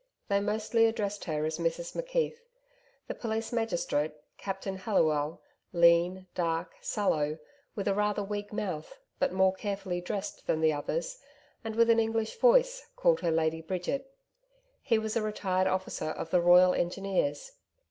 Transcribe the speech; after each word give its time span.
They 0.29 0.39
mostly 0.39 0.87
addressed 0.87 1.25
her 1.25 1.45
as 1.45 1.59
Mrs 1.59 1.93
McKeith. 1.95 2.37
The 3.07 3.13
police 3.13 3.53
magistrate 3.53 4.13
Captain 4.35 4.77
Halliwell, 4.77 5.43
lean, 5.73 6.25
dark, 6.33 6.73
sallow, 6.81 7.37
with 7.75 7.87
a 7.87 7.93
rather 7.93 8.23
weak 8.23 8.51
mouth, 8.51 8.97
but 9.19 9.31
more 9.31 9.53
carefully 9.53 10.01
dressed 10.01 10.47
than 10.47 10.59
the 10.59 10.73
others, 10.73 11.19
and 11.63 11.75
with 11.75 11.91
an 11.91 11.99
English 11.99 12.35
voice, 12.39 12.87
called 12.95 13.19
her 13.19 13.29
Lady 13.29 13.61
Bridget. 13.61 14.11
He 14.81 14.97
was 14.97 15.15
a 15.15 15.21
retired 15.21 15.67
officer 15.67 16.09
of 16.09 16.31
the 16.31 16.41
ROYAL 16.41 16.73
ENGINEERS. 16.73 17.51